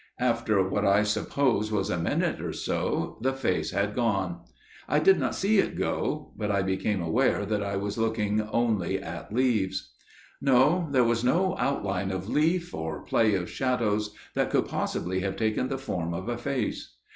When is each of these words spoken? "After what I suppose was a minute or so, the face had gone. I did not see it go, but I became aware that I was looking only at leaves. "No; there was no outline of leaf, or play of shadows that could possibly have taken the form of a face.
"After 0.19 0.67
what 0.67 0.83
I 0.83 1.03
suppose 1.03 1.71
was 1.71 1.91
a 1.91 1.97
minute 1.99 2.41
or 2.41 2.53
so, 2.53 3.19
the 3.21 3.33
face 3.33 3.69
had 3.69 3.93
gone. 3.93 4.39
I 4.89 4.97
did 4.97 5.19
not 5.19 5.35
see 5.35 5.59
it 5.59 5.77
go, 5.77 6.33
but 6.35 6.49
I 6.49 6.63
became 6.63 7.03
aware 7.03 7.45
that 7.45 7.61
I 7.61 7.75
was 7.75 7.99
looking 7.99 8.41
only 8.41 8.99
at 8.99 9.31
leaves. 9.31 9.91
"No; 10.41 10.87
there 10.89 11.03
was 11.03 11.23
no 11.23 11.55
outline 11.59 12.09
of 12.09 12.27
leaf, 12.27 12.73
or 12.73 13.03
play 13.05 13.35
of 13.35 13.47
shadows 13.47 14.11
that 14.33 14.49
could 14.49 14.65
possibly 14.65 15.19
have 15.19 15.35
taken 15.35 15.67
the 15.67 15.77
form 15.77 16.15
of 16.15 16.27
a 16.29 16.37
face. 16.39 16.95